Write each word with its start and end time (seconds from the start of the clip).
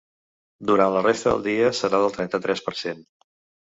Durant 0.71 0.95
la 0.95 1.03
resta 1.05 1.31
del 1.35 1.45
dia 1.51 1.71
serà 1.83 2.03
del 2.07 2.19
trenta-tres 2.19 2.69
per 2.69 2.79
cent. 2.85 3.09